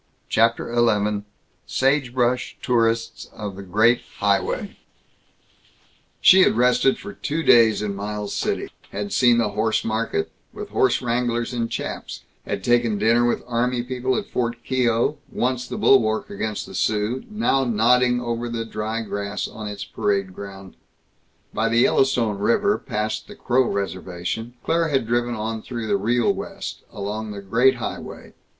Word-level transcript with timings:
CHAPTER 0.29 0.73
XI 0.75 1.21
SAGEBRUSH 1.67 2.57
TOURISTS 2.63 3.29
OF 3.33 3.55
THE 3.55 3.61
GREAT 3.61 4.01
HIGHWAY 4.17 4.75
She 6.19 6.41
had 6.41 6.57
rested 6.57 6.97
for 6.97 7.13
two 7.13 7.43
days 7.43 7.83
in 7.83 7.93
Miles 7.93 8.33
City; 8.33 8.69
had 8.89 9.13
seen 9.13 9.37
the 9.37 9.49
horse 9.49 9.85
market, 9.85 10.31
with 10.53 10.69
horse 10.69 11.03
wranglers 11.03 11.53
in 11.53 11.69
chaps; 11.69 12.23
had 12.47 12.63
taken 12.63 12.97
dinner 12.97 13.23
with 13.27 13.43
army 13.45 13.83
people 13.83 14.17
at 14.17 14.25
Fort 14.25 14.63
Keogh, 14.63 15.19
once 15.31 15.67
the 15.67 15.77
bulwark 15.77 16.31
against 16.31 16.65
the 16.65 16.73
Sioux, 16.73 17.23
now 17.29 17.63
nodding 17.63 18.19
over 18.19 18.49
the 18.49 18.65
dry 18.65 19.03
grass 19.03 19.47
on 19.47 19.67
its 19.67 19.85
parade 19.85 20.33
ground. 20.33 20.75
By 21.53 21.69
the 21.69 21.81
Yellowstone 21.81 22.39
River, 22.39 22.79
past 22.79 23.27
the 23.27 23.35
Crow 23.35 23.67
reservation, 23.67 24.55
Claire 24.63 24.87
had 24.87 25.05
driven 25.05 25.35
on 25.35 25.61
through 25.61 25.85
the 25.85 25.95
Real 25.97 26.33
West, 26.33 26.81
along 26.91 27.29
the 27.29 27.41
Great 27.41 27.75
Highway. 27.75 28.33